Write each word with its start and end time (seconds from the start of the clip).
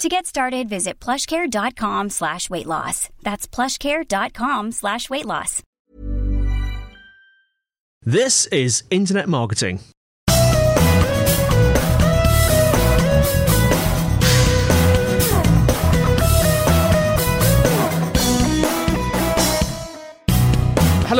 To 0.00 0.08
get 0.08 0.24
started, 0.24 0.66
visit 0.66 0.98
plushcare.com 0.98 2.08
slash 2.08 2.48
weight 2.48 2.64
loss. 2.64 3.10
That's 3.22 3.46
plushcare.com 3.46 4.72
slash 4.72 5.10
weight 5.10 5.26
loss. 5.26 5.62
This 8.00 8.46
is 8.46 8.82
Internet 8.90 9.28
Marketing. 9.28 9.80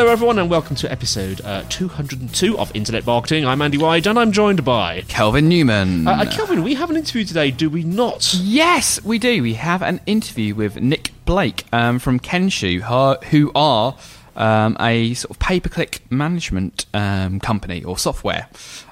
Hello, 0.00 0.12
everyone, 0.12 0.38
and 0.38 0.48
welcome 0.48 0.74
to 0.76 0.90
episode 0.90 1.42
uh, 1.44 1.62
202 1.68 2.58
of 2.58 2.74
Internet 2.74 3.04
Marketing. 3.04 3.44
I'm 3.44 3.60
Andy 3.60 3.76
White, 3.76 4.06
and 4.06 4.18
I'm 4.18 4.32
joined 4.32 4.64
by 4.64 5.02
Kelvin 5.02 5.46
Newman. 5.46 6.08
Uh, 6.08 6.12
uh, 6.12 6.30
Kelvin, 6.30 6.62
we 6.62 6.72
have 6.72 6.88
an 6.88 6.96
interview 6.96 7.22
today, 7.22 7.50
do 7.50 7.68
we 7.68 7.84
not? 7.84 8.32
Yes, 8.40 9.04
we 9.04 9.18
do. 9.18 9.42
We 9.42 9.52
have 9.54 9.82
an 9.82 10.00
interview 10.06 10.54
with 10.54 10.80
Nick 10.80 11.10
Blake 11.26 11.66
um, 11.70 11.98
from 11.98 12.18
Kenshoo, 12.18 12.80
who 13.24 13.52
are 13.54 13.94
um, 14.36 14.74
a 14.80 15.12
sort 15.12 15.32
of 15.32 15.38
pay-per-click 15.38 16.10
management 16.10 16.86
um, 16.94 17.38
company 17.38 17.84
or 17.84 17.98
software. 17.98 18.48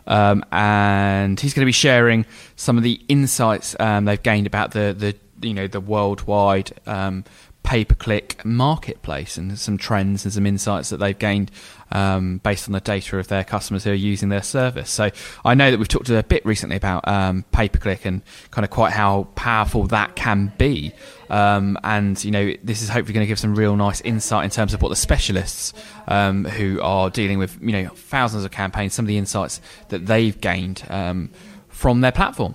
Um, 0.06 0.44
and 0.52 1.40
he's 1.40 1.54
going 1.54 1.62
to 1.62 1.66
be 1.66 1.72
sharing 1.72 2.26
some 2.54 2.76
of 2.76 2.82
the 2.82 3.00
insights 3.08 3.74
um, 3.80 4.04
they've 4.04 4.22
gained 4.22 4.46
about 4.46 4.72
the, 4.72 4.94
the 4.96 5.16
you 5.40 5.54
know 5.54 5.66
the 5.66 5.80
worldwide 5.80 6.72
um, 6.86 7.24
pay 7.62 7.84
per 7.84 7.94
click 7.94 8.42
marketplace 8.44 9.36
and 9.36 9.58
some 9.58 9.76
trends 9.76 10.24
and 10.24 10.32
some 10.32 10.46
insights 10.46 10.88
that 10.88 10.96
they've 10.96 11.18
gained 11.18 11.50
um, 11.92 12.38
based 12.38 12.68
on 12.68 12.72
the 12.72 12.80
data 12.80 13.18
of 13.18 13.28
their 13.28 13.44
customers 13.44 13.84
who 13.84 13.90
are 13.90 13.94
using 13.94 14.30
their 14.30 14.42
service. 14.42 14.88
So 14.90 15.10
I 15.44 15.54
know 15.54 15.70
that 15.70 15.78
we've 15.78 15.88
talked 15.88 16.08
a 16.08 16.22
bit 16.22 16.44
recently 16.46 16.76
about 16.76 17.06
um, 17.06 17.44
pay 17.52 17.68
per 17.68 17.78
click 17.78 18.06
and 18.06 18.22
kind 18.50 18.64
of 18.64 18.70
quite 18.70 18.92
how 18.92 19.28
powerful 19.34 19.86
that 19.88 20.16
can 20.16 20.52
be. 20.56 20.92
Um, 21.28 21.78
and 21.84 22.22
you 22.24 22.30
know 22.30 22.54
this 22.62 22.80
is 22.80 22.88
hopefully 22.88 23.12
going 23.12 23.24
to 23.24 23.28
give 23.28 23.38
some 23.38 23.54
real 23.54 23.76
nice 23.76 24.00
insight 24.00 24.44
in 24.44 24.50
terms 24.50 24.72
of 24.72 24.80
what 24.80 24.88
the 24.88 24.96
specialists 24.96 25.74
um, 26.06 26.46
who 26.46 26.80
are 26.80 27.10
dealing 27.10 27.38
with 27.38 27.58
you 27.60 27.72
know 27.72 27.88
thousands 27.88 28.44
of 28.44 28.50
campaigns, 28.50 28.94
some 28.94 29.04
of 29.04 29.08
the 29.08 29.18
insights 29.18 29.60
that 29.90 30.06
they've 30.06 30.40
gained 30.40 30.84
um, 30.88 31.30
from 31.68 32.00
their 32.00 32.12
platform. 32.12 32.54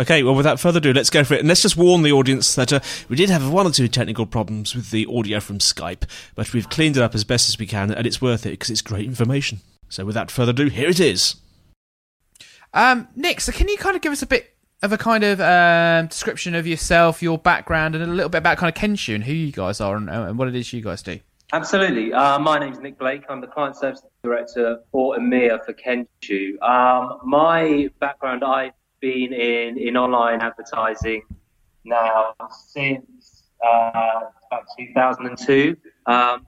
Okay, 0.00 0.22
well, 0.22 0.34
without 0.34 0.60
further 0.60 0.78
ado, 0.78 0.92
let's 0.92 1.10
go 1.10 1.24
for 1.24 1.34
it. 1.34 1.40
And 1.40 1.48
let's 1.48 1.62
just 1.62 1.76
warn 1.76 2.02
the 2.02 2.12
audience 2.12 2.54
that 2.54 2.72
uh, 2.72 2.80
we 3.08 3.16
did 3.16 3.30
have 3.30 3.50
one 3.50 3.66
or 3.66 3.70
two 3.70 3.88
technical 3.88 4.26
problems 4.26 4.74
with 4.74 4.92
the 4.92 5.06
audio 5.06 5.40
from 5.40 5.58
Skype, 5.58 6.04
but 6.36 6.52
we've 6.52 6.68
cleaned 6.68 6.96
it 6.96 7.02
up 7.02 7.16
as 7.16 7.24
best 7.24 7.48
as 7.48 7.58
we 7.58 7.66
can, 7.66 7.90
and 7.90 8.06
it's 8.06 8.22
worth 8.22 8.46
it 8.46 8.50
because 8.50 8.70
it's 8.70 8.82
great 8.82 9.06
information. 9.06 9.60
So, 9.88 10.04
without 10.04 10.30
further 10.30 10.50
ado, 10.50 10.68
here 10.68 10.88
it 10.88 11.00
is. 11.00 11.36
Um, 12.72 13.08
Nick, 13.16 13.40
so 13.40 13.50
can 13.50 13.68
you 13.68 13.76
kind 13.76 13.96
of 13.96 14.02
give 14.02 14.12
us 14.12 14.22
a 14.22 14.26
bit 14.26 14.54
of 14.82 14.92
a 14.92 14.98
kind 14.98 15.24
of 15.24 15.40
um, 15.40 16.06
description 16.06 16.54
of 16.54 16.66
yourself, 16.66 17.20
your 17.20 17.38
background, 17.38 17.96
and 17.96 18.04
a 18.04 18.06
little 18.06 18.28
bit 18.28 18.38
about 18.38 18.58
kind 18.58 18.74
of 18.74 18.80
Kenshoo 18.80 19.16
and 19.16 19.24
who 19.24 19.32
you 19.32 19.50
guys 19.50 19.80
are 19.80 19.96
and, 19.96 20.08
and 20.08 20.38
what 20.38 20.46
it 20.46 20.54
is 20.54 20.72
you 20.72 20.80
guys 20.80 21.02
do? 21.02 21.18
Absolutely. 21.52 22.12
Uh, 22.12 22.38
my 22.38 22.58
name 22.58 22.74
is 22.74 22.78
Nick 22.78 22.98
Blake. 22.98 23.22
I'm 23.28 23.40
the 23.40 23.46
Client 23.46 23.74
Service 23.74 24.02
Director 24.22 24.80
for 24.92 25.16
EMEA 25.16 25.64
for 25.64 25.72
Kenshoo. 25.72 26.60
Um, 26.62 27.18
my 27.24 27.88
background, 28.00 28.44
I 28.44 28.72
been 29.00 29.32
in, 29.32 29.78
in 29.78 29.96
online 29.96 30.40
advertising 30.40 31.22
now 31.84 32.34
since 32.50 33.44
uh, 33.64 34.20
about 34.46 34.64
2002. 34.78 35.76
Um, 36.06 36.46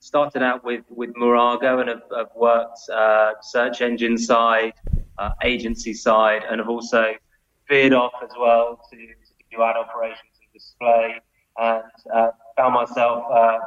started 0.00 0.42
out 0.42 0.64
with, 0.64 0.84
with 0.88 1.12
Mirago 1.14 1.80
and 1.80 1.88
have, 1.88 2.02
have 2.16 2.30
worked 2.34 2.78
uh, 2.92 3.32
search 3.42 3.80
engine 3.82 4.16
side, 4.16 4.72
uh, 5.18 5.30
agency 5.42 5.92
side, 5.92 6.42
and 6.48 6.60
have 6.60 6.68
also 6.68 7.12
veered 7.68 7.92
off 7.92 8.12
as 8.22 8.30
well 8.38 8.80
to, 8.90 8.96
to 8.96 9.44
do 9.50 9.62
ad 9.62 9.76
operations 9.76 10.32
and 10.40 10.52
display. 10.52 11.14
And 11.58 11.82
uh, 12.14 12.30
found 12.56 12.74
myself 12.74 13.24
uh, 13.32 13.58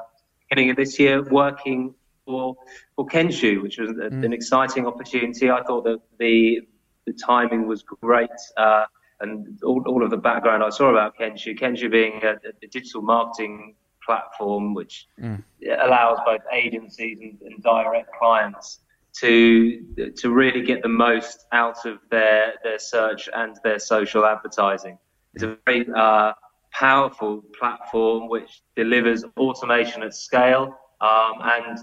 beginning 0.49 0.71
of 0.71 0.77
this 0.77 0.97
year 0.97 1.21
working 1.23 1.93
for 2.25 2.55
for 2.95 3.05
Kenshoo, 3.05 3.61
which 3.61 3.77
was 3.77 3.91
mm. 3.91 4.25
an 4.25 4.33
exciting 4.33 4.87
opportunity. 4.87 5.49
I 5.51 5.61
thought 5.63 5.83
that 5.83 5.99
the 6.19 6.61
the 7.11 7.19
timing 7.19 7.67
was 7.67 7.83
great. 7.83 8.29
Uh, 8.57 8.85
and 9.19 9.59
all, 9.63 9.83
all, 9.87 10.03
of 10.03 10.09
the 10.09 10.17
background 10.17 10.63
I 10.63 10.69
saw 10.69 10.89
about 10.89 11.17
Kenshoo, 11.17 11.57
Kenshoo 11.57 11.91
being 11.91 12.21
a, 12.23 12.33
a 12.33 12.67
digital 12.67 13.01
marketing 13.01 13.75
platform 14.03 14.73
which 14.73 15.07
mm. 15.21 15.43
allows 15.79 16.17
both 16.25 16.41
agencies 16.51 17.19
and, 17.21 17.37
and, 17.41 17.61
direct 17.61 18.09
clients 18.17 18.79
to 19.13 20.11
to 20.15 20.31
really 20.31 20.63
get 20.63 20.81
the 20.81 20.89
most 20.89 21.45
out 21.51 21.85
of 21.85 21.99
their 22.09 22.53
their 22.63 22.79
search 22.79 23.29
and 23.35 23.57
their 23.63 23.77
social 23.77 24.25
advertising. 24.25 24.97
It's 25.35 25.43
a 25.43 25.57
very 25.65 25.85
uh, 25.95 26.33
powerful 26.71 27.43
platform 27.57 28.27
which 28.27 28.63
delivers 28.75 29.23
automation 29.37 30.01
at 30.01 30.15
scale 30.15 30.75
um, 30.99 31.33
and 31.41 31.79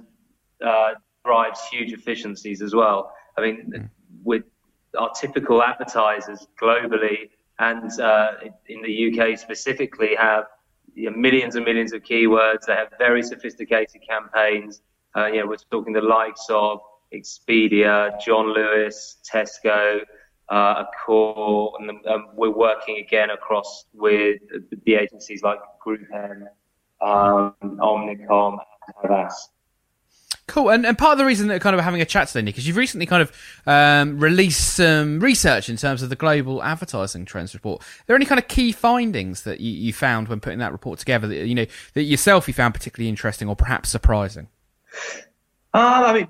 uh, 0.65 0.91
drives 1.25 1.61
huge 1.71 1.93
efficiencies 1.93 2.63
as 2.63 2.75
well. 2.75 3.13
I 3.37 3.43
mean, 3.43 3.73
mm. 3.75 3.89
with 4.25 4.45
our 4.99 5.11
typical 5.11 5.63
advertisers 5.63 6.47
globally 6.61 7.31
and 7.59 8.01
uh, 8.01 8.33
in 8.69 8.83
the 8.83 9.21
UK 9.21 9.39
specifically 9.39 10.15
have 10.17 10.45
you 10.95 11.11
know, 11.11 11.17
millions 11.17 11.57
and 11.57 11.65
millions 11.65 11.93
of 11.93 12.03
keywords. 12.03 12.67
They 12.67 12.75
have 12.75 12.89
very 12.99 13.23
sophisticated 13.23 14.01
campaigns. 14.09 14.83
Uh, 15.17 15.27
you 15.27 15.41
know, 15.41 15.47
we're 15.47 15.57
talking 15.71 15.93
the 15.93 16.01
likes 16.01 16.47
of 16.51 16.81
Expedia, 17.13 18.21
John 18.21 18.53
Lewis, 18.53 19.19
Tesco, 19.33 20.01
uh, 20.49 20.85
Accor, 20.85 21.73
and 21.79 21.91
um, 22.07 22.29
we're 22.35 22.51
working 22.51 22.99
again 22.99 23.31
across 23.31 23.85
with 23.93 24.41
the 24.85 24.95
agencies 24.95 25.43
like 25.43 25.59
GroupM, 25.85 26.43
um, 27.01 27.55
Omnicom, 27.63 28.59
and 28.87 28.95
Havas. 29.03 29.51
Cool, 30.49 30.71
and, 30.71 30.87
and 30.87 30.97
part 30.97 31.13
of 31.13 31.19
the 31.19 31.27
reason 31.27 31.49
that 31.49 31.61
kind 31.61 31.77
of 31.77 31.85
having 31.85 32.01
a 32.01 32.07
chat 32.07 32.27
today, 32.29 32.41
Nick, 32.41 32.57
is 32.57 32.67
you've 32.67 32.79
recently 32.79 33.05
kind 33.05 33.21
of 33.21 33.31
um, 33.67 34.19
released 34.19 34.77
some 34.77 35.21
research 35.21 35.69
in 35.69 35.77
terms 35.77 36.03
of 36.03 36.09
the 36.09 36.17
global 36.17 36.63
advertising 36.63 37.27
trends 37.27 37.53
report. 37.53 37.83
Are 37.83 38.05
there 38.07 38.17
any 38.17 38.25
kind 38.25 38.39
of 38.39 38.49
key 38.49 38.73
findings 38.73 39.43
that 39.43 39.61
you, 39.61 39.71
you 39.71 39.93
found 39.93 40.29
when 40.29 40.41
putting 40.41 40.59
that 40.61 40.73
report 40.73 40.99
together 40.99 41.29
that 41.29 41.47
you 41.47 41.55
know 41.55 41.67
that 41.93 42.05
yourself 42.05 42.49
you 42.49 42.55
found 42.55 42.73
particularly 42.73 43.11
interesting 43.11 43.47
or 43.47 43.57
perhaps 43.57 43.91
surprising? 43.91 44.49
Um, 45.75 45.83
I 45.83 46.13
mean, 46.15 46.29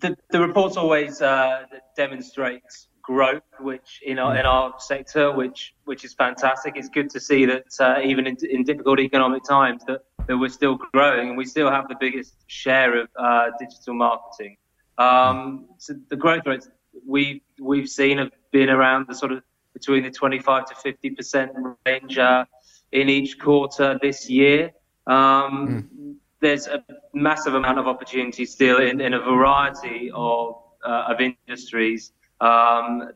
the 0.00 0.16
the 0.30 0.40
report 0.40 0.76
always 0.76 1.22
uh, 1.22 1.62
demonstrates 1.96 2.88
growth, 3.02 3.42
which 3.60 4.00
in 4.04 4.18
our 4.18 4.36
in 4.36 4.46
our 4.46 4.74
sector, 4.78 5.32
which 5.32 5.74
which 5.84 6.04
is 6.04 6.12
fantastic. 6.14 6.74
It's 6.76 6.88
good 6.88 7.10
to 7.10 7.20
see 7.20 7.46
that 7.46 7.66
uh, 7.80 8.00
even 8.02 8.26
in, 8.26 8.36
in 8.48 8.64
difficult 8.64 9.00
economic 9.00 9.44
times 9.44 9.84
that 9.86 10.00
that 10.26 10.36
we're 10.36 10.48
still 10.48 10.78
growing 10.92 11.30
and 11.30 11.38
we 11.38 11.44
still 11.44 11.70
have 11.70 11.88
the 11.88 11.96
biggest 11.98 12.34
share 12.46 13.00
of 13.00 13.08
uh, 13.16 13.50
digital 13.58 13.94
marketing. 13.94 14.56
Um, 14.98 15.66
so 15.78 15.94
the 16.08 16.16
growth 16.16 16.46
rates 16.46 16.68
we 17.06 17.42
we've 17.60 17.88
seen 17.88 18.18
have 18.18 18.30
been 18.52 18.70
around 18.70 19.06
the 19.08 19.14
sort 19.14 19.32
of 19.32 19.42
between 19.72 20.02
the 20.02 20.10
25 20.10 20.66
to 20.66 20.74
50 20.74 21.10
percent 21.10 21.52
range 21.86 22.18
uh, 22.18 22.44
in 22.92 23.08
each 23.08 23.38
quarter 23.38 23.98
this 24.00 24.28
year. 24.28 24.70
Um, 25.06 25.90
mm. 25.98 26.14
There's 26.40 26.66
a 26.66 26.84
massive 27.14 27.54
amount 27.54 27.78
of 27.78 27.86
opportunity 27.86 28.44
still 28.46 28.78
in, 28.78 29.00
in 29.00 29.14
a 29.14 29.20
variety 29.20 30.10
of 30.12 30.56
uh, 30.84 31.04
of 31.08 31.20
industries, 31.20 32.12
um, 32.42 33.12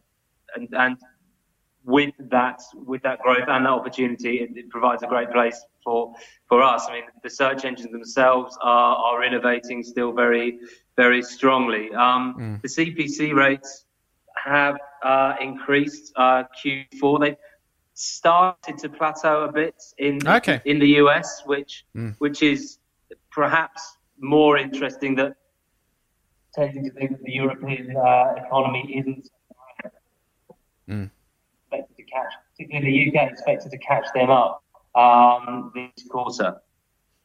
and, 0.54 0.68
and 0.72 0.96
with 1.84 2.14
that 2.18 2.60
with 2.74 3.02
that 3.02 3.20
growth 3.20 3.48
and 3.48 3.64
that 3.64 3.70
opportunity, 3.70 4.40
it, 4.40 4.50
it, 4.56 4.70
provides 4.70 5.02
a 5.02 5.06
great 5.06 5.30
place 5.30 5.64
for 5.84 6.12
for 6.48 6.62
us. 6.62 6.86
I 6.88 6.94
mean, 6.94 7.04
the 7.22 7.30
search 7.30 7.64
engines 7.64 7.92
themselves 7.92 8.58
are 8.60 8.96
are 8.96 9.24
innovating 9.24 9.82
still 9.82 10.12
very 10.12 10.58
very 10.96 11.22
strongly. 11.22 11.92
Um, 11.94 12.34
mm. 12.38 12.62
The 12.62 12.68
CPC 12.68 13.34
rates 13.34 13.84
have 14.44 14.76
uh, 15.02 15.34
increased 15.40 16.12
uh, 16.16 16.44
Q4. 16.58 17.20
They 17.20 17.36
started 17.94 18.78
to 18.78 18.88
plateau 18.88 19.44
a 19.44 19.52
bit 19.52 19.82
in 19.98 20.26
okay. 20.26 20.60
in 20.64 20.78
the 20.78 20.88
US, 21.02 21.42
which 21.46 21.84
mm. 21.96 22.14
which 22.18 22.42
is 22.42 22.78
perhaps 23.30 23.98
more 24.18 24.56
interesting 24.56 25.14
that 25.16 25.36
tending 26.56 26.84
to 26.84 26.90
think 26.90 27.12
that 27.12 27.22
the 27.22 27.32
European 27.32 27.96
uh, 27.96 28.34
economy 28.44 28.98
isn't 28.98 29.28
mm. 30.88 31.10
expected 31.70 31.96
to 31.96 32.02
catch, 32.04 32.32
particularly 32.52 33.10
the 33.12 33.18
UK, 33.18 33.30
expected 33.30 33.70
to 33.70 33.78
catch 33.78 34.06
them 34.14 34.30
up 34.30 34.64
um, 34.94 35.70
this 35.74 36.06
quarter 36.08 36.56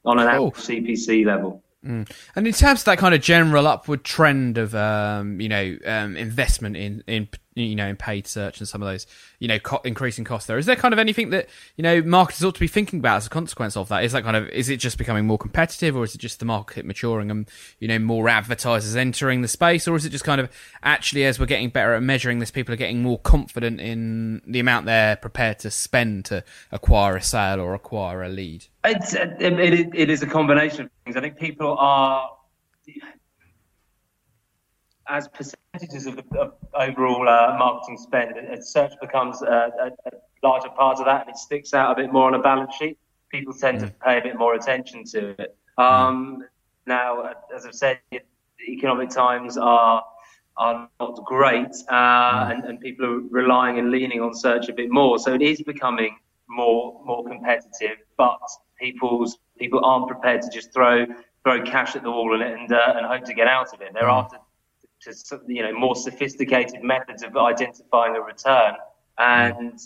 on 0.06 0.19
an 0.19 0.38
cool. 0.38 0.51
CPC 0.51 1.25
level. 1.25 1.63
Mm. 1.86 2.12
And 2.36 2.45
in 2.45 2.54
terms 2.54 2.81
of 2.81 2.86
that 2.86 3.00
kind 3.00 3.16
of 3.16 3.22
general 3.22 3.66
upward 3.66 4.04
trend 4.04 4.60
of 4.60 4.75
um, 4.75 5.42
you 5.42 5.50
know 5.50 5.78
um, 5.86 6.16
investment 6.16 6.78
in 6.78 7.04
in 7.07 7.28
you 7.53 7.75
know 7.75 7.88
in 7.88 7.98
paid 7.98 8.27
search 8.27 8.59
and 8.59 8.68
some 8.68 8.81
of 8.81 8.88
those 8.88 9.06
you 9.39 9.48
know 9.48 9.59
co- 9.59 9.81
increasing 9.83 10.24
costs 10.24 10.48
there, 10.48 10.57
is 10.57 10.65
there 10.65 10.75
kind 10.75 10.94
of 10.94 11.00
anything 11.00 11.30
that 11.31 11.50
you 11.75 11.83
know 11.83 12.01
marketers 12.01 12.44
ought 12.44 12.56
to 12.56 12.59
be 12.59 12.68
thinking 12.68 13.00
about 13.00 13.18
as 13.18 13.27
a 13.27 13.30
consequence 13.30 13.75
of 13.75 13.89
that? 13.89 14.03
Is 14.03 14.12
that 14.13 14.24
kind 14.24 14.36
of 14.36 14.48
is 14.50 14.69
it 14.69 14.77
just 14.77 14.98
becoming 14.98 15.25
more 15.25 15.38
competitive, 15.38 15.95
or 15.95 16.03
is 16.03 16.15
it 16.15 16.19
just 16.19 16.39
the 16.39 16.45
market 16.45 16.86
maturing 16.86 17.31
and 17.31 17.50
you 17.80 17.88
know 17.88 18.00
more 18.00 18.30
advertisers 18.30 18.95
entering 18.95 19.42
the 19.42 19.48
space, 19.48 19.88
or 19.88 19.95
is 19.95 20.06
it 20.06 20.09
just 20.09 20.24
kind 20.24 20.42
of 20.42 20.50
actually 20.83 21.25
as 21.25 21.39
we're 21.39 21.45
getting 21.45 21.69
better 21.69 21.94
at 21.94 22.03
measuring 22.03 22.39
this, 22.39 22.51
people 22.51 22.74
are 22.74 22.77
getting 22.77 23.01
more 23.01 23.19
confident 23.19 23.80
in 23.80 24.42
the 24.47 24.59
amount 24.59 24.86
they're 24.86 25.15
prepared 25.15 25.59
to 25.59 25.71
spend 25.71 26.25
to 26.25 26.44
acquire 26.71 27.15
a 27.15 27.21
sale 27.21 27.59
or 27.59 27.74
acquire 27.74 28.24
a 28.24 28.30
lead? 28.30 28.65
It's, 28.83 29.13
it, 29.13 29.36
it, 29.39 29.89
it 29.94 30.09
is 30.09 30.24
a 30.24 30.27
combination 30.27 30.86
of 30.86 30.92
things. 31.06 31.15
I 31.15 31.21
think 31.21 31.38
people 31.38 31.77
are, 31.77 32.31
as 35.07 35.27
percentages 35.30 36.06
of, 36.06 36.15
the, 36.15 36.39
of 36.39 36.53
overall 36.74 37.27
uh, 37.27 37.56
marketing 37.57 37.98
spend, 37.98 38.38
as 38.38 38.71
search 38.71 38.94
becomes 39.01 39.42
a, 39.42 39.71
a, 39.80 39.88
a, 40.07 40.12
larger 40.44 40.69
part 40.69 40.98
of 40.98 41.06
that 41.06 41.21
and 41.21 41.30
it 41.30 41.38
sticks 41.38 41.71
out 41.74 41.92
a 41.92 42.01
bit 42.01 42.12
more 42.12 42.25
on 42.25 42.33
a 42.33 42.42
balance 42.42 42.74
sheet, 42.75 42.98
people 43.30 43.53
tend 43.53 43.80
mm. 43.80 43.81
to 43.81 43.94
pay 44.03 44.18
a 44.18 44.21
bit 44.21 44.38
more 44.38 44.56
attention 44.56 45.03
to 45.03 45.30
it. 45.39 45.56
Um, 45.77 46.42
mm. 46.42 46.48
Now, 46.88 47.33
as 47.56 47.65
I've 47.65 47.75
said, 47.75 48.00
the 48.12 48.21
economic 48.68 49.09
times 49.09 49.57
are 49.57 50.03
are 50.57 50.89
not 51.00 51.24
great, 51.25 51.74
uh, 51.89 51.94
mm. 51.94 52.51
and, 52.51 52.63
and 52.65 52.80
people 52.80 53.06
are 53.06 53.19
relying 53.30 53.80
and 53.80 53.89
leaning 53.89 54.21
on 54.21 54.33
search 54.33 54.68
a 54.68 54.74
bit 54.74 54.89
more. 54.89 55.18
So 55.18 55.33
it 55.33 55.42
is 55.42 55.62
becoming 55.62 56.18
more 56.50 57.01
more 57.06 57.24
competitive, 57.24 57.97
but 58.18 58.39
people's 58.80 59.38
people 59.57 59.83
aren't 59.86 60.07
prepared 60.07 60.42
to 60.42 60.50
just 60.50 60.74
throw 60.74 61.06
throw 61.44 61.63
cash 61.63 61.95
at 61.95 62.04
the 62.04 62.12
wall 62.12 62.33
and 62.33 62.44
and, 62.44 62.71
uh, 62.74 62.94
and 62.95 63.06
hope 63.06 63.25
to 63.25 63.33
get 63.33 63.47
out 63.47 63.74
of 63.74 63.81
it. 63.81 63.94
They're 63.94 64.04
mm. 64.04 64.24
after 64.24 64.38
to, 65.01 65.42
you 65.48 65.63
know 65.63 65.74
more 65.74 65.95
sophisticated 65.95 66.83
methods 66.83 67.24
of 67.24 67.36
identifying 67.36 68.15
a 68.15 68.21
return, 68.21 68.75
and 69.18 69.80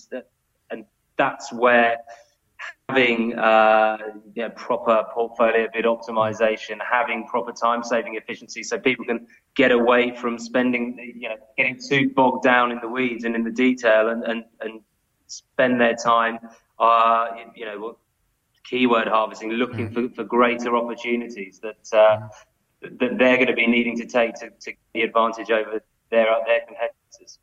and 0.71 0.85
that's 1.17 1.51
where 1.53 1.97
having 2.89 3.37
uh, 3.37 3.97
you 4.33 4.43
know, 4.43 4.49
proper 4.51 5.03
portfolio 5.13 5.67
bid 5.73 5.85
optimization, 5.85 6.77
having 6.89 7.25
proper 7.27 7.51
time 7.51 7.83
saving 7.83 8.15
efficiency, 8.15 8.63
so 8.63 8.77
people 8.77 9.05
can 9.05 9.25
get 9.55 9.71
away 9.71 10.15
from 10.15 10.37
spending, 10.37 10.97
you 11.15 11.29
know, 11.29 11.35
getting 11.57 11.79
too 11.79 12.09
bogged 12.09 12.43
down 12.43 12.71
in 12.71 12.79
the 12.79 12.87
weeds 12.87 13.23
and 13.23 13.35
in 13.35 13.43
the 13.43 13.51
detail, 13.51 14.09
and 14.09 14.23
and, 14.23 14.43
and 14.61 14.81
spend 15.27 15.81
their 15.81 15.95
time, 15.95 16.37
uh, 16.79 17.27
you 17.55 17.65
know, 17.65 17.97
keyword 18.63 19.07
harvesting, 19.07 19.51
looking 19.51 19.89
mm. 19.89 19.93
for, 19.93 20.15
for 20.15 20.23
greater 20.23 20.75
opportunities 20.75 21.59
that 21.59 21.89
uh, 21.93 22.17
mm. 22.17 22.29
That 22.81 23.17
they're 23.17 23.37
going 23.37 23.47
to 23.47 23.53
be 23.53 23.67
needing 23.67 23.97
to 23.97 24.05
take 24.05 24.35
to, 24.35 24.49
to 24.61 24.73
the 24.93 25.01
advantage 25.01 25.51
over 25.51 25.81
their 26.11 26.25
their 26.45 26.61
competitors. 26.67 27.39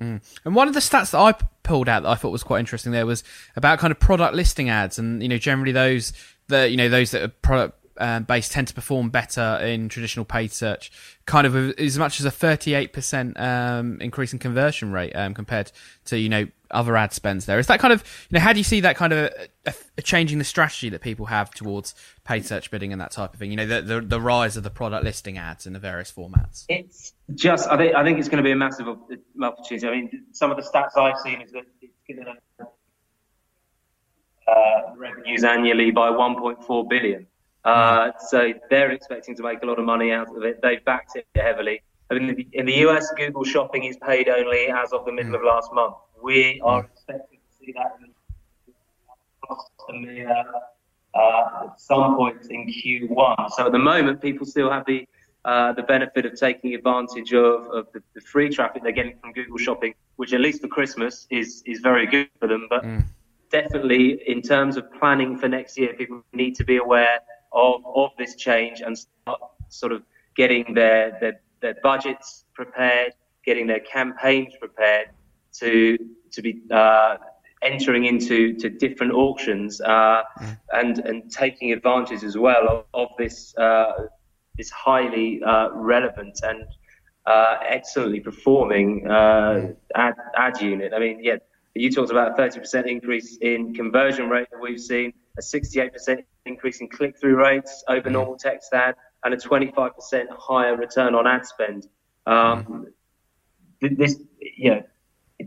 Mm. 0.00 0.20
And 0.44 0.54
one 0.54 0.68
of 0.68 0.74
the 0.74 0.80
stats 0.80 1.12
that 1.12 1.18
I 1.18 1.32
pulled 1.62 1.88
out 1.88 2.02
that 2.02 2.08
I 2.08 2.14
thought 2.14 2.30
was 2.30 2.42
quite 2.42 2.60
interesting 2.60 2.92
there 2.92 3.06
was 3.06 3.24
about 3.56 3.78
kind 3.78 3.90
of 3.90 3.98
product 3.98 4.34
listing 4.34 4.68
ads, 4.68 4.98
and 4.98 5.22
you 5.22 5.28
know 5.28 5.38
generally 5.38 5.72
those 5.72 6.12
that 6.48 6.70
you 6.70 6.76
know 6.76 6.88
those 6.88 7.10
that 7.12 7.22
are 7.22 7.28
product 7.28 7.78
um, 7.98 8.24
based 8.24 8.52
tend 8.52 8.68
to 8.68 8.74
perform 8.74 9.10
better 9.10 9.58
in 9.62 9.88
traditional 9.88 10.24
paid 10.24 10.52
search. 10.52 10.92
Kind 11.24 11.46
of 11.46 11.56
as 11.78 11.98
much 11.98 12.20
as 12.20 12.26
a 12.26 12.30
38% 12.30 13.40
um, 13.40 14.00
increase 14.00 14.32
in 14.32 14.38
conversion 14.38 14.92
rate 14.92 15.12
um, 15.12 15.34
compared 15.34 15.72
to 16.06 16.18
you 16.18 16.28
know 16.28 16.46
other 16.70 16.96
ad 16.96 17.12
spends. 17.12 17.46
There 17.46 17.58
is 17.58 17.66
that 17.66 17.80
kind 17.80 17.92
of 17.92 18.02
you 18.30 18.36
know 18.36 18.40
how 18.40 18.52
do 18.52 18.58
you 18.58 18.64
see 18.64 18.80
that 18.80 18.96
kind 18.96 19.12
of 19.12 19.32
a, 19.66 19.74
a 19.98 20.02
changing 20.02 20.38
the 20.38 20.44
strategy 20.44 20.88
that 20.90 21.00
people 21.00 21.26
have 21.26 21.50
towards 21.50 21.94
paid 22.24 22.44
search 22.44 22.70
bidding 22.70 22.92
and 22.92 23.00
that 23.00 23.10
type 23.12 23.32
of 23.32 23.38
thing? 23.38 23.50
You 23.50 23.56
know 23.56 23.66
the, 23.66 23.82
the, 23.82 24.00
the 24.00 24.20
rise 24.20 24.56
of 24.56 24.62
the 24.62 24.70
product 24.70 25.04
listing 25.04 25.38
ads 25.38 25.66
in 25.66 25.72
the 25.72 25.78
various 25.78 26.10
formats. 26.10 26.64
It's 26.68 27.12
just 27.34 27.68
I 27.68 27.76
think 27.76 27.94
I 27.94 28.04
think 28.04 28.18
it's 28.18 28.28
going 28.28 28.42
to 28.42 28.46
be 28.46 28.52
a 28.52 28.56
massive 28.56 28.88
opportunity. 28.88 29.86
I 29.86 29.90
mean 29.90 30.24
some 30.32 30.50
of 30.50 30.56
the 30.56 30.62
stats 30.62 30.96
I've 30.96 31.18
seen 31.20 31.40
is 31.40 31.52
that 31.52 31.64
it's 31.80 31.92
going 32.08 32.24
to 32.24 32.66
uh, 34.48 34.94
revenues 34.96 35.44
annually 35.44 35.90
by 35.90 36.08
1.4 36.08 36.88
billion. 36.88 37.26
Uh, 37.64 38.12
so 38.28 38.52
they're 38.70 38.92
expecting 38.92 39.34
to 39.34 39.42
make 39.42 39.62
a 39.62 39.66
lot 39.66 39.78
of 39.78 39.84
money 39.84 40.12
out 40.12 40.28
of 40.34 40.42
it. 40.44 40.60
They've 40.62 40.84
backed 40.84 41.16
it 41.16 41.26
heavily. 41.34 41.82
I 42.10 42.14
mean, 42.14 42.48
in 42.52 42.66
the 42.66 42.74
US, 42.86 43.10
Google 43.16 43.42
Shopping 43.42 43.84
is 43.84 43.96
paid 43.96 44.28
only 44.28 44.68
as 44.68 44.92
of 44.92 45.04
the 45.04 45.12
middle 45.12 45.34
of 45.34 45.42
last 45.42 45.72
month. 45.72 45.96
We 46.22 46.60
are 46.64 46.84
expecting 46.84 47.38
to 47.38 47.64
see 47.64 47.72
that 47.72 47.96
in 48.00 48.12
uh, 51.14 51.64
at 51.64 51.80
some 51.80 52.16
point 52.16 52.46
in 52.50 52.66
Q1. 52.66 53.50
So 53.52 53.66
at 53.66 53.72
the 53.72 53.78
moment, 53.78 54.20
people 54.20 54.46
still 54.46 54.70
have 54.70 54.84
the 54.86 55.06
uh, 55.44 55.72
the 55.72 55.82
benefit 55.82 56.26
of 56.26 56.34
taking 56.34 56.74
advantage 56.74 57.32
of, 57.32 57.68
of 57.68 57.86
the, 57.92 58.02
the, 58.14 58.20
free 58.20 58.48
traffic 58.48 58.82
they're 58.82 58.90
getting 58.90 59.16
from 59.20 59.32
Google 59.32 59.56
Shopping, 59.56 59.94
which 60.16 60.32
at 60.32 60.40
least 60.40 60.60
for 60.60 60.66
Christmas 60.66 61.28
is 61.30 61.62
is 61.66 61.78
very 61.78 62.04
good 62.04 62.28
for 62.40 62.48
them. 62.48 62.66
But 62.68 62.82
mm. 62.82 63.04
definitely, 63.50 64.28
in 64.28 64.42
terms 64.42 64.76
of 64.76 64.92
planning 64.98 65.38
for 65.38 65.48
next 65.48 65.78
year, 65.78 65.94
people 65.94 66.24
need 66.32 66.56
to 66.56 66.64
be 66.64 66.78
aware 66.78 67.20
of, 67.52 67.80
of 67.94 68.10
this 68.18 68.34
change 68.34 68.80
and 68.80 68.98
start 68.98 69.40
sort 69.68 69.92
of 69.92 70.02
getting 70.34 70.74
their, 70.74 71.16
their, 71.20 71.40
their 71.60 71.76
budgets 71.80 72.44
prepared, 72.52 73.12
getting 73.44 73.68
their 73.68 73.80
campaigns 73.80 74.52
prepared 74.58 75.10
to, 75.60 75.98
to 76.32 76.42
be 76.42 76.62
uh, 76.70 77.16
entering 77.62 78.04
into 78.04 78.54
to 78.54 78.68
different 78.68 79.12
auctions 79.12 79.80
uh, 79.80 80.22
mm. 80.40 80.58
and, 80.72 80.98
and 81.00 81.30
taking 81.30 81.72
advantage 81.72 82.22
as 82.22 82.36
well 82.36 82.68
of, 82.68 82.84
of 82.94 83.08
this, 83.18 83.56
uh, 83.56 84.06
this 84.56 84.70
highly 84.70 85.42
uh, 85.42 85.70
relevant 85.72 86.38
and 86.42 86.64
uh, 87.26 87.56
excellently 87.68 88.20
performing 88.20 89.06
uh, 89.08 89.12
mm. 89.12 89.76
ad, 89.94 90.14
ad 90.36 90.60
unit. 90.60 90.92
I 90.94 90.98
mean, 90.98 91.22
yeah, 91.22 91.36
you 91.74 91.90
talked 91.90 92.10
about 92.10 92.38
a 92.38 92.42
30% 92.42 92.86
increase 92.86 93.38
in 93.40 93.74
conversion 93.74 94.28
rate 94.28 94.48
that 94.50 94.60
we've 94.60 94.80
seen, 94.80 95.12
a 95.38 95.42
68% 95.42 96.24
increase 96.46 96.80
in 96.80 96.88
click 96.88 97.18
through 97.18 97.36
rates 97.36 97.84
over 97.88 98.08
normal 98.08 98.36
text 98.36 98.72
ad, 98.72 98.94
and 99.24 99.34
a 99.34 99.36
25% 99.36 100.26
higher 100.30 100.76
return 100.76 101.14
on 101.14 101.26
ad 101.26 101.44
spend. 101.44 101.88
Um, 102.26 102.86
this, 103.80 104.20
you 104.40 104.70
know, 104.70 104.82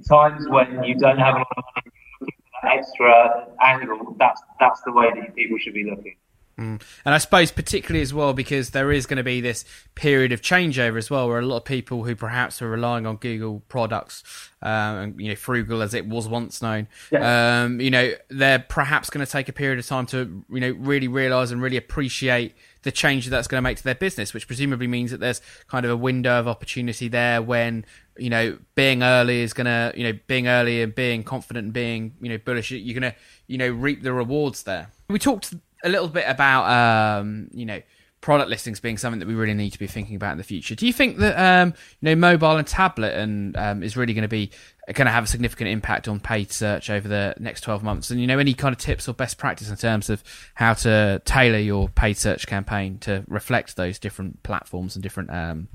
times 0.07 0.47
when 0.47 0.83
you 0.83 0.95
don't 0.95 1.17
have 1.17 1.35
a 1.35 1.39
lot 1.39 1.47
of 1.57 1.63
money, 1.75 2.77
extra 2.77 3.47
angle, 3.61 4.15
that's, 4.19 4.41
that's 4.59 4.81
the 4.81 4.91
way 4.91 5.09
that 5.15 5.35
people 5.35 5.57
should 5.57 5.73
be 5.73 5.89
looking. 5.89 6.15
Mm. 6.59 6.81
And 7.05 7.15
I 7.15 7.17
suppose 7.19 7.51
particularly 7.51 8.01
as 8.01 8.13
well 8.13 8.33
because 8.33 8.71
there 8.71 8.91
is 8.91 9.05
going 9.05 9.17
to 9.17 9.23
be 9.23 9.39
this 9.39 9.63
period 9.95 10.33
of 10.33 10.41
changeover 10.41 10.97
as 10.97 11.09
well, 11.09 11.29
where 11.29 11.39
a 11.39 11.45
lot 11.45 11.57
of 11.57 11.65
people 11.65 12.03
who 12.03 12.15
perhaps 12.15 12.61
are 12.61 12.69
relying 12.69 13.05
on 13.05 13.15
Google 13.15 13.61
products, 13.69 14.23
um, 14.61 15.17
you 15.17 15.29
know, 15.29 15.35
Froogle 15.35 15.81
as 15.81 15.93
it 15.93 16.05
was 16.05 16.27
once 16.27 16.61
known, 16.61 16.87
yeah. 17.11 17.63
um, 17.63 17.79
you 17.79 17.89
know, 17.89 18.11
they're 18.29 18.59
perhaps 18.59 19.09
going 19.09 19.25
to 19.25 19.31
take 19.31 19.47
a 19.47 19.53
period 19.53 19.79
of 19.79 19.87
time 19.87 20.05
to, 20.07 20.43
you 20.49 20.59
know, 20.59 20.71
really 20.71 21.07
realise 21.07 21.51
and 21.51 21.61
really 21.61 21.77
appreciate 21.77 22.53
the 22.83 22.91
change 22.91 23.27
that's 23.27 23.47
going 23.47 23.57
to 23.57 23.61
make 23.61 23.77
to 23.77 23.83
their 23.83 23.95
business, 23.95 24.33
which 24.33 24.45
presumably 24.45 24.87
means 24.87 25.11
that 25.11 25.19
there's 25.19 25.41
kind 25.67 25.85
of 25.85 25.91
a 25.91 25.97
window 25.97 26.39
of 26.39 26.47
opportunity 26.47 27.07
there 27.07 27.41
when 27.41 27.85
you 28.17 28.29
know 28.29 28.57
being 28.75 29.01
early 29.01 29.41
is 29.41 29.53
going 29.53 29.65
to, 29.65 29.93
you 29.97 30.03
know, 30.03 30.19
being 30.27 30.47
early 30.47 30.81
and 30.81 30.93
being 30.93 31.23
confident 31.23 31.65
and 31.65 31.73
being, 31.73 32.15
you 32.21 32.29
know, 32.29 32.37
bullish, 32.37 32.71
you're 32.71 32.99
going 32.99 33.11
to, 33.13 33.17
you 33.47 33.57
know, 33.57 33.69
reap 33.69 34.03
the 34.03 34.11
rewards 34.11 34.63
there. 34.63 34.91
We 35.09 35.19
talked 35.19 35.53
a 35.83 35.89
little 35.89 36.07
bit 36.07 36.25
about 36.27 37.19
um, 37.19 37.49
you 37.53 37.65
know 37.65 37.81
product 38.21 38.49
listings 38.49 38.81
being 38.81 38.97
something 38.97 39.19
that 39.19 39.27
we 39.27 39.33
really 39.33 39.53
need 39.53 39.69
to 39.69 39.79
be 39.79 39.87
thinking 39.87 40.15
about 40.15 40.33
in 40.33 40.37
the 40.37 40.43
future. 40.43 40.75
Do 40.75 40.85
you 40.85 40.91
think 40.91 41.17
that 41.17 41.37
um, 41.39 41.73
you 42.01 42.09
know 42.09 42.15
mobile 42.15 42.57
and 42.57 42.67
tablet 42.67 43.15
and 43.15 43.55
um, 43.55 43.83
is 43.83 43.95
really 43.95 44.13
going 44.13 44.23
to 44.23 44.27
be 44.27 44.51
going 44.93 45.05
to 45.05 45.11
have 45.11 45.23
a 45.23 45.27
significant 45.27 45.69
impact 45.69 46.07
on 46.07 46.19
paid 46.19 46.51
search 46.51 46.89
over 46.89 47.07
the 47.07 47.35
next 47.39 47.61
12 47.61 47.83
months? 47.83 48.11
And 48.11 48.19
you 48.19 48.27
know 48.27 48.39
any 48.39 48.53
kind 48.53 48.73
of 48.73 48.79
tips 48.79 49.07
or 49.07 49.13
best 49.13 49.37
practice 49.37 49.69
in 49.69 49.77
terms 49.77 50.09
of 50.09 50.23
how 50.53 50.73
to 50.75 51.21
tailor 51.25 51.59
your 51.59 51.89
paid 51.89 52.17
search 52.17 52.47
campaign 52.47 52.97
to 52.99 53.23
reflect 53.27 53.75
those 53.75 53.99
different 53.99 54.43
platforms 54.43 54.95
and 54.95 55.03
different 55.03 55.31
um, 55.31 55.67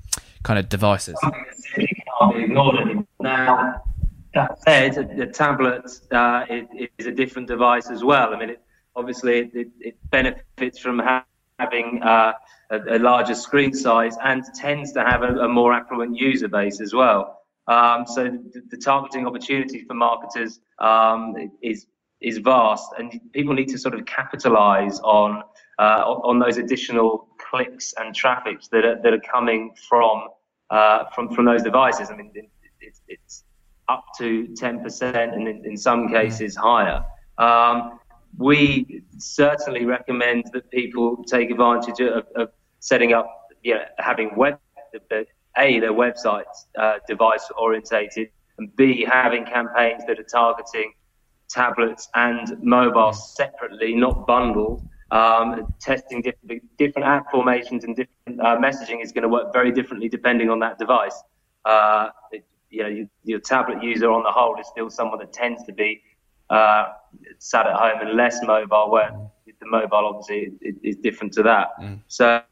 kind 0.43 0.59
of 0.59 0.69
devices? 0.69 1.17
Now, 3.21 3.83
That 4.35 4.61
said, 4.63 5.17
the 5.17 5.27
tablet 5.27 5.89
uh, 6.11 6.45
is 6.99 7.07
a 7.07 7.13
different 7.13 7.47
device 7.47 7.89
as 7.89 8.03
well. 8.03 8.35
I 8.35 8.39
mean, 8.39 8.51
it, 8.51 8.61
obviously, 8.97 9.51
it, 9.55 9.69
it, 9.81 9.97
benefits 10.11 10.79
from 10.79 10.99
ha- 10.99 11.25
having 11.59 12.03
uh, 12.03 12.33
a, 12.71 12.97
a, 12.97 12.99
larger 12.99 13.35
screen 13.35 13.73
size 13.73 14.17
and 14.25 14.45
tends 14.55 14.93
to 14.93 15.05
have 15.05 15.23
a, 15.23 15.39
a 15.41 15.49
more 15.49 15.73
affluent 15.73 16.17
user 16.17 16.49
base 16.49 16.81
as 16.81 16.93
well. 16.93 17.41
Um, 17.67 18.05
so 18.07 18.25
the, 18.25 18.63
the, 18.71 18.77
targeting 18.77 19.27
opportunity 19.27 19.85
for 19.85 19.95
marketers 19.95 20.61
um, 20.79 21.35
is 21.63 21.87
is 22.21 22.39
vast, 22.39 22.91
and 22.99 23.21
people 23.33 23.55
need 23.55 23.69
to 23.69 23.79
sort 23.79 23.95
of 23.95 24.05
capitalize 24.07 25.01
on 25.01 25.43
uh, 25.79 26.03
on 26.05 26.39
those 26.39 26.59
additional 26.59 27.29
clicks 27.39 27.95
and 27.97 28.15
traffics 28.15 28.69
that 28.69 28.85
are, 28.85 29.01
that 29.03 29.13
are 29.13 29.21
coming 29.21 29.75
from 29.89 30.29
uh, 30.71 31.05
from 31.15 31.35
from 31.35 31.47
those 31.47 31.63
devices. 31.63 32.11
I 32.11 32.17
mean, 32.17 32.31
it, 32.35 32.51
it, 32.81 32.99
it's 33.09 33.45
up 33.89 34.05
to 34.19 34.47
10%, 34.49 35.35
and 35.35 35.49
in, 35.49 35.65
in 35.65 35.77
some 35.77 36.09
cases 36.09 36.57
higher. 36.57 37.05
Um, 37.39 37.99
we 38.37 39.03
certainly 39.19 39.85
recommend 39.85 40.45
that 40.53 40.71
people 40.71 41.25
take 41.25 41.51
advantage 41.51 42.01
of, 42.01 42.27
of 42.37 42.51
setting 42.81 43.13
up, 43.13 43.49
you 43.63 43.75
know, 43.75 43.85
having 43.99 44.35
web, 44.37 44.59
a 45.11 45.81
their 45.81 45.93
websites 45.93 46.67
uh, 46.79 46.99
device 47.09 47.49
orientated, 47.57 48.29
and 48.59 48.75
b 48.77 49.05
having 49.05 49.45
campaigns 49.45 50.03
that 50.07 50.19
are 50.19 50.25
targeting 50.25 50.93
tablets 51.49 52.09
and 52.15 52.63
mobile 52.63 53.13
separately, 53.13 53.95
not 53.95 54.27
bundled. 54.27 54.87
Um, 55.11 55.73
testing 55.81 56.23
different, 56.23 56.77
different 56.77 57.07
app 57.07 57.31
formations 57.31 57.85
and 57.85 57.95
different 57.95 58.41
uh, 58.41 58.57
messaging 58.57 59.01
is 59.01 59.13
going 59.13 59.23
to 59.23 59.29
work 59.29 59.53
very 59.53 59.71
differently 59.71 60.09
depending 60.09 60.51
on 60.51 60.59
that 60.61 60.77
device. 60.79 61.23
Uh, 61.65 62.09
it, 62.33 62.45
you 62.71 62.83
know, 62.83 63.07
your, 63.23 63.39
tablet 63.39 63.83
user 63.83 64.11
on 64.11 64.25
the 64.25 64.33
whole 64.33 64.59
is 64.59 64.67
still 64.67 64.91
someone 64.91 65.21
that 65.21 65.33
tends 65.33 65.63
to 65.65 65.73
be 65.73 66.03
uh, 66.51 66.87
sat 67.39 67.67
at 67.67 67.75
home 67.75 68.07
and 68.07 68.17
less 68.17 68.43
mobile, 68.43 68.91
where 68.91 69.11
the 69.47 69.67
mobile 69.67 70.07
obviously 70.07 70.53
is, 70.61 70.77
is 70.83 70.97
different 70.97 71.33
to 71.35 71.43
that. 71.43 71.69
Mm. 71.81 72.01
So, 72.09 72.43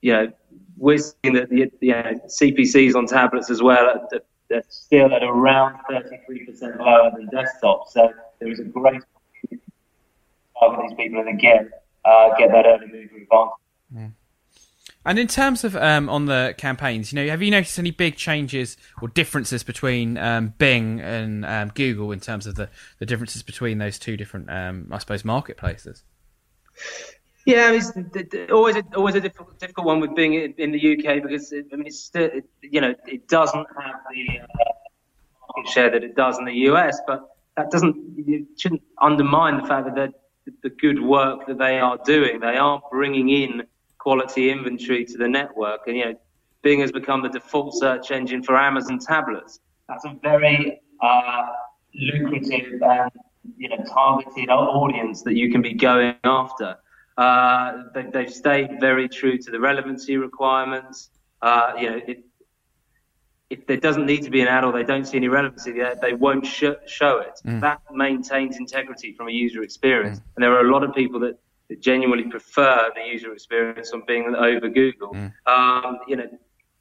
you 0.00 0.12
know, 0.12 0.32
we're 0.76 0.98
seeing 0.98 1.34
that 1.34 1.48
the 1.50 1.70
you 1.80 1.92
know, 1.92 2.20
CPCs 2.26 2.94
on 2.94 3.06
tablets 3.06 3.50
as 3.50 3.62
well 3.62 3.86
are, 3.88 4.62
still 4.68 5.14
at 5.14 5.22
around 5.22 5.78
33% 5.90 6.78
lower 6.78 7.10
than 7.16 7.26
desktop. 7.28 7.88
So 7.88 8.12
there 8.38 8.50
is 8.50 8.60
a 8.60 8.64
great 8.64 9.00
opportunity 9.14 9.64
to 9.64 9.72
target 10.60 10.88
these 10.88 10.96
people 10.96 11.20
and 11.20 11.28
again 11.30 11.70
uh, 12.04 12.34
get 12.36 12.50
that 12.52 12.66
early 12.66 12.86
mover 12.86 13.16
advantage. 13.16 13.50
Mm. 13.94 14.12
And 15.04 15.18
in 15.18 15.26
terms 15.26 15.64
of 15.64 15.74
um, 15.74 16.08
on 16.08 16.26
the 16.26 16.54
campaigns, 16.56 17.12
you 17.12 17.16
know, 17.16 17.28
have 17.28 17.42
you 17.42 17.50
noticed 17.50 17.78
any 17.78 17.90
big 17.90 18.16
changes 18.16 18.76
or 19.00 19.08
differences 19.08 19.64
between 19.64 20.16
um, 20.16 20.54
Bing 20.58 21.00
and 21.00 21.44
um, 21.44 21.72
Google 21.74 22.12
in 22.12 22.20
terms 22.20 22.46
of 22.46 22.54
the, 22.54 22.68
the 22.98 23.06
differences 23.06 23.42
between 23.42 23.78
those 23.78 23.98
two 23.98 24.16
different, 24.16 24.48
um, 24.48 24.88
I 24.92 24.98
suppose, 24.98 25.24
marketplaces? 25.24 26.04
Yeah, 27.44 27.72
it's 27.72 27.90
always 28.52 28.76
a, 28.76 28.84
always 28.94 29.16
a 29.16 29.20
difficult, 29.20 29.58
difficult 29.58 29.86
one 29.86 29.98
with 29.98 30.14
Bing 30.14 30.34
in 30.34 30.70
the 30.70 30.96
UK 30.96 31.20
because 31.22 31.50
it, 31.50 31.66
I 31.72 31.76
mean, 31.76 31.88
it's 31.88 31.98
still, 31.98 32.30
it, 32.32 32.44
you 32.60 32.80
know, 32.80 32.94
it 33.06 33.26
doesn't 33.26 33.66
have 33.76 33.96
the 34.14 34.38
uh, 34.38 34.46
market 35.48 35.72
share 35.72 35.90
that 35.90 36.04
it 36.04 36.14
does 36.14 36.38
in 36.38 36.44
the 36.44 36.54
US, 36.70 37.00
but 37.08 37.28
that 37.56 37.72
doesn't 37.72 37.96
it 38.16 38.46
shouldn't 38.56 38.82
undermine 39.00 39.60
the 39.60 39.66
fact 39.66 39.92
that 39.96 40.12
the 40.62 40.70
good 40.70 41.02
work 41.02 41.46
that 41.46 41.58
they 41.58 41.78
are 41.80 41.98
doing. 42.04 42.40
They 42.40 42.56
are 42.56 42.80
bringing 42.90 43.28
in 43.28 43.64
quality 44.02 44.50
inventory 44.50 45.04
to 45.04 45.16
the 45.16 45.28
network. 45.28 45.80
And, 45.86 45.96
you 45.96 46.04
know, 46.06 46.14
Bing 46.62 46.80
has 46.80 46.90
become 46.90 47.22
the 47.22 47.28
default 47.28 47.74
search 47.74 48.10
engine 48.10 48.42
for 48.42 48.56
Amazon 48.56 48.98
tablets. 48.98 49.60
That's 49.88 50.04
a 50.04 50.14
very 50.22 50.80
uh, 51.00 51.46
lucrative 51.94 52.82
and, 52.82 53.10
you 53.56 53.68
know, 53.68 53.76
targeted 53.88 54.48
audience 54.50 55.22
that 55.22 55.36
you 55.36 55.52
can 55.52 55.62
be 55.62 55.74
going 55.74 56.16
after. 56.24 56.76
Uh, 57.16 57.84
they, 57.94 58.24
have 58.24 58.32
stayed 58.32 58.80
very 58.80 59.08
true 59.08 59.38
to 59.38 59.50
the 59.50 59.60
relevancy 59.60 60.16
requirements. 60.16 61.10
Uh, 61.40 61.72
you 61.78 61.90
know, 61.90 62.00
it, 62.08 62.24
if 63.50 63.66
there 63.66 63.76
doesn't 63.76 64.06
need 64.06 64.22
to 64.22 64.30
be 64.30 64.40
an 64.40 64.48
ad 64.48 64.64
or 64.64 64.72
they 64.72 64.82
don't 64.82 65.06
see 65.06 65.18
any 65.18 65.28
relevancy 65.28 65.72
there, 65.72 65.94
they 66.00 66.14
won't 66.14 66.46
sh- 66.46 66.80
show 66.86 67.18
it. 67.18 67.38
Mm. 67.44 67.60
That 67.60 67.80
maintains 67.92 68.56
integrity 68.56 69.12
from 69.12 69.28
a 69.28 69.32
user 69.32 69.62
experience. 69.62 70.18
Mm. 70.18 70.22
And 70.36 70.42
there 70.42 70.56
are 70.56 70.66
a 70.66 70.72
lot 70.72 70.82
of 70.82 70.94
people 70.94 71.20
that 71.20 71.34
that 71.34 71.38
genuinely 71.80 72.24
prefer 72.24 72.90
the 72.94 73.02
user 73.02 73.32
experience 73.32 73.92
on 73.92 74.02
Bing 74.06 74.34
over 74.34 74.68
Google. 74.68 75.12
Mm. 75.14 75.32
Um, 75.46 75.98
you 76.06 76.16
know, 76.16 76.28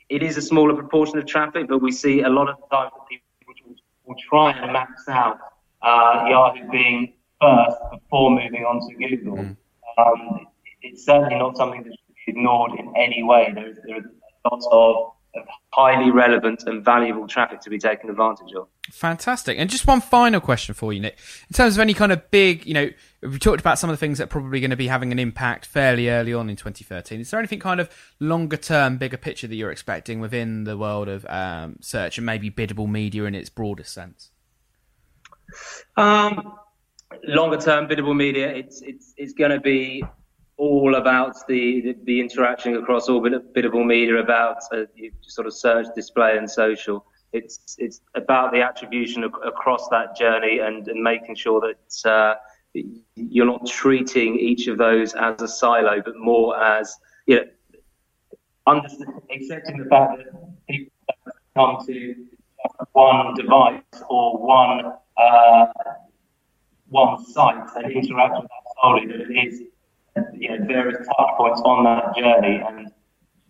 it 0.10 0.24
is 0.24 0.38
a 0.38 0.42
smaller 0.42 0.74
proportion 0.74 1.18
of 1.18 1.26
traffic, 1.26 1.68
but 1.68 1.82
we 1.82 1.92
see 1.92 2.22
a 2.22 2.30
lot 2.30 2.50
of 2.50 2.58
times 2.70 2.92
that 2.96 3.08
people 3.10 3.28
will, 4.06 4.16
try 4.30 4.52
and 4.52 4.74
max 4.74 5.08
out 5.08 5.40
uh, 5.82 6.26
Yahoo 6.28 6.70
Bing 6.70 7.14
first 7.40 7.78
before 7.92 8.30
moving 8.30 8.66
on 8.66 8.80
to 8.88 8.96
Google. 8.96 9.38
Mm. 9.38 9.58
Um, 9.98 10.48
it's 10.82 11.06
certainly 11.06 11.36
not 11.36 11.56
something 11.56 11.84
that 11.84 11.92
should 11.92 12.16
be 12.16 12.32
ignored 12.40 12.78
in 12.78 12.94
any 12.98 13.24
way. 13.24 13.52
There 13.54 13.70
is, 13.70 13.78
there 13.86 13.98
is 13.98 14.06
lots 14.52 14.68
of 14.72 15.14
highly 15.72 16.12
relevant 16.12 16.64
and 16.66 16.84
valuable 16.84 17.28
traffic 17.28 17.62
to 17.62 17.70
be 17.70 17.80
taken 17.80 18.10
advantage 18.10 18.54
of. 18.54 18.68
Fantastic. 18.92 19.58
And 19.58 19.70
just 19.70 19.88
one 19.88 20.02
final 20.02 20.42
question 20.42 20.76
for 20.76 20.92
you, 20.92 21.00
Nick. 21.00 21.18
In 21.50 21.54
terms 21.54 21.76
of 21.76 21.80
any 21.80 21.94
kind 21.94 22.12
of 22.12 22.30
big, 22.32 22.66
you 22.66 22.74
know, 22.74 22.90
we 23.22 23.40
talked 23.40 23.62
about 23.62 23.80
some 23.80 23.90
of 23.90 23.94
the 23.94 23.98
things 23.98 24.18
that 24.18 24.26
are 24.26 24.28
probably 24.28 24.60
going 24.60 24.72
to 24.72 24.76
be 24.76 24.88
having 24.88 25.12
an 25.12 25.20
impact 25.20 25.66
fairly 25.66 26.10
early 26.10 26.34
on 26.34 26.50
in 26.50 26.56
2013. 26.56 27.22
Is 27.22 27.32
there 27.32 27.40
anything 27.40 27.60
kind 27.60 27.80
of 27.80 27.90
longer 28.20 28.58
term, 28.58 28.98
bigger 28.98 29.18
picture 29.18 29.48
that 29.48 29.56
you're 29.56 29.72
expecting 29.72 30.20
within 30.20 30.66
the 30.66 30.78
world 30.78 31.08
of 31.08 31.26
um, 31.30 31.78
search 31.80 32.18
and 32.18 32.26
maybe 32.26 32.50
biddable 32.50 32.88
media 32.88 33.24
in 33.24 33.36
its 33.36 33.50
broadest 33.50 33.94
sense? 33.94 34.32
Um, 35.96 36.54
longer 37.24 37.58
term, 37.58 37.88
biddable 37.88 38.16
media, 38.16 38.50
it's 38.50 38.82
it's 38.82 39.14
it's 39.18 39.34
going 39.34 39.52
to 39.52 39.60
be 39.60 40.04
all 40.62 40.94
about 40.94 41.36
the, 41.48 41.82
the, 41.82 41.98
the, 42.04 42.20
interaction 42.20 42.76
across 42.76 43.10
all 43.10 43.20
biddable 43.20 43.84
media, 43.84 44.18
about 44.18 44.58
uh, 44.72 44.84
sort 45.22 45.48
of 45.48 45.56
search, 45.56 45.88
display, 45.96 46.38
and 46.38 46.48
social. 46.48 47.04
It's 47.34 47.76
it's 47.80 48.02
about 48.14 48.52
the 48.52 48.62
attribution 48.62 49.24
across 49.24 49.90
that 49.90 50.16
journey 50.16 50.60
and, 50.60 50.88
and 50.88 51.02
making 51.02 51.34
sure 51.34 51.60
that 51.62 52.10
uh, 52.10 52.36
you're 53.16 53.48
not 53.48 53.66
treating 53.66 54.38
each 54.38 54.68
of 54.68 54.78
those 54.78 55.16
as 55.16 55.42
a 55.42 55.48
silo, 55.48 56.00
but 56.06 56.16
more 56.18 56.62
as 56.64 56.96
you 57.26 57.38
know, 58.68 58.84
accepting 59.34 59.80
the 59.80 59.86
fact 59.90 60.18
that 60.18 60.28
people 60.70 60.92
come 61.56 61.84
to 61.88 62.16
one 62.92 63.34
device 63.34 63.82
or 64.10 64.38
one 64.38 64.94
uh, 65.18 65.66
one 66.90 67.26
site 67.26 67.68
and 67.78 67.92
interact 67.92 68.36
with 68.36 68.44
that 68.44 68.64
solely, 68.80 69.08
that 69.08 69.22
it 69.22 69.48
is 69.48 69.64
you 70.34 70.50
know, 70.50 70.66
various 70.66 70.98
touch 71.08 71.30
points 71.38 71.62
on 71.62 71.84
that 71.84 72.16
journey 72.16 72.62
and 72.68 72.92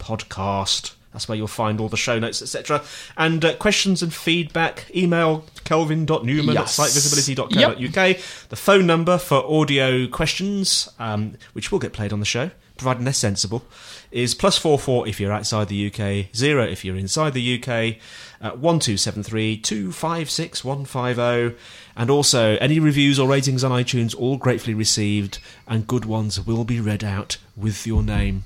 podcast. 0.00 0.94
That's 1.14 1.28
where 1.28 1.38
you'll 1.38 1.46
find 1.46 1.80
all 1.80 1.88
the 1.88 1.96
show 1.96 2.18
notes, 2.18 2.42
etc. 2.42 2.82
And 3.16 3.44
uh, 3.44 3.54
questions 3.54 4.02
and 4.02 4.12
feedback, 4.12 4.90
email 4.94 5.44
kelvin.newman 5.62 6.56
yes. 6.56 6.78
at 6.78 6.88
sitevisibility.co.uk. 6.88 7.78
Yep. 7.78 8.20
The 8.48 8.56
phone 8.56 8.84
number 8.84 9.16
for 9.16 9.36
audio 9.46 10.08
questions, 10.08 10.88
um, 10.98 11.34
which 11.52 11.70
will 11.70 11.78
get 11.78 11.92
played 11.92 12.12
on 12.12 12.18
the 12.18 12.26
show, 12.26 12.50
providing 12.76 13.04
they're 13.04 13.12
sensible, 13.14 13.64
is 14.10 14.34
plus 14.34 14.58
four 14.58 14.76
four 14.76 15.06
if 15.06 15.20
you're 15.20 15.32
outside 15.32 15.68
the 15.68 15.86
UK, 15.86 16.34
zero 16.34 16.64
if 16.64 16.84
you're 16.84 16.96
inside 16.96 17.32
the 17.32 17.62
UK, 17.62 17.96
uh, 18.40 18.56
one 18.56 18.80
two 18.80 18.96
seven 18.96 19.22
three 19.22 19.56
two 19.56 19.92
five 19.92 20.28
six 20.28 20.64
one 20.64 20.84
five 20.84 21.14
zero, 21.14 21.54
and 21.96 22.10
also 22.10 22.56
any 22.56 22.80
reviews 22.80 23.20
or 23.20 23.28
ratings 23.28 23.62
on 23.62 23.70
iTunes, 23.70 24.16
all 24.18 24.36
gratefully 24.36 24.74
received, 24.74 25.38
and 25.68 25.86
good 25.86 26.06
ones 26.06 26.44
will 26.44 26.64
be 26.64 26.80
read 26.80 27.04
out 27.04 27.36
with 27.56 27.86
your 27.86 28.02
name. 28.02 28.42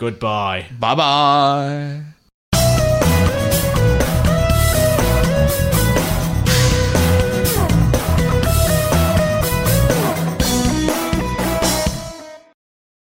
Goodbye. 0.00 0.64
Bye 0.80 0.94
bye. 0.94 2.02